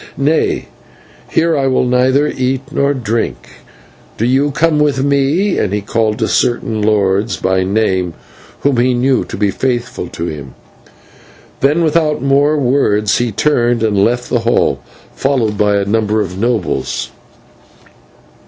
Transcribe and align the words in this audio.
Nay, 0.17 0.65
here 1.29 1.55
I 1.55 1.67
will 1.67 1.85
neither 1.85 2.25
eat 2.27 2.61
nor 2.71 2.95
drink. 2.95 3.57
Do 4.17 4.25
you 4.25 4.49
come 4.49 4.79
with 4.79 5.03
me," 5.03 5.59
and 5.59 5.71
he 5.71 5.81
called 5.81 6.17
to 6.17 6.27
certain 6.27 6.81
lords 6.81 7.37
by 7.37 7.61
name 7.63 8.15
whom 8.61 8.77
he 8.77 8.95
knew 8.95 9.23
to 9.25 9.37
be 9.37 9.51
faithful 9.51 10.07
to 10.07 10.25
him. 10.25 10.55
Then, 11.59 11.83
without 11.83 12.19
more 12.19 12.57
words, 12.57 13.19
he 13.19 13.31
turned 13.31 13.83
and 13.83 14.03
left 14.03 14.27
the 14.27 14.39
hall, 14.39 14.81
followed 15.15 15.55
by 15.55 15.75
a 15.75 15.85
number 15.85 16.19
of 16.19 16.33
the 16.39 16.47
nobles. 16.47 17.11